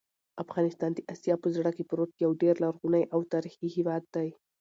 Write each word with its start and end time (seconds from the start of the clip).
افغانستان 0.43 0.91
د 0.93 0.99
اسیا 1.13 1.35
په 1.43 1.47
زړه 1.55 1.71
کې 1.75 1.83
پروت 1.89 2.11
یو 2.23 2.31
ډېر 2.41 2.55
لرغونی 2.63 3.03
او 3.13 3.19
تاریخي 3.33 3.67
هېواد 3.75 4.03
دی. 4.15 4.29